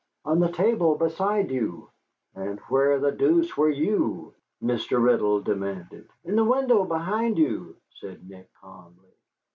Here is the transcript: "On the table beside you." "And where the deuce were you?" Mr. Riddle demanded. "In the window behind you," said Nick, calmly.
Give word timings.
"On 0.25 0.39
the 0.39 0.51
table 0.51 0.95
beside 0.97 1.51
you." 1.51 1.91
"And 2.33 2.59
where 2.69 2.99
the 2.99 3.11
deuce 3.11 3.55
were 3.55 3.69
you?" 3.69 4.33
Mr. 4.59 4.99
Riddle 4.99 5.41
demanded. 5.41 6.09
"In 6.23 6.35
the 6.35 6.43
window 6.43 6.85
behind 6.85 7.37
you," 7.37 7.75
said 7.91 8.27
Nick, 8.27 8.49
calmly. 8.59 9.13